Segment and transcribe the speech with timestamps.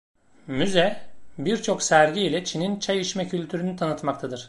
[0.47, 1.01] Müze,
[1.37, 4.39] birçok sergi ile Çin’in çay içme kültürünü tanıtmaktadır.